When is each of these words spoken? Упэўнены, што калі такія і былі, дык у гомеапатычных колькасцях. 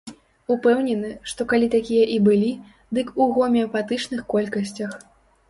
Упэўнены, 0.53 1.11
што 1.31 1.41
калі 1.51 1.67
такія 1.75 2.05
і 2.15 2.17
былі, 2.29 2.49
дык 2.99 3.13
у 3.21 3.29
гомеапатычных 3.37 4.27
колькасцях. 4.35 4.91